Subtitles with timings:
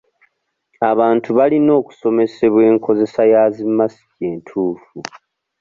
[0.91, 4.97] Abantu balina okusomesebwa enkozesa ya zi masiki entuufu.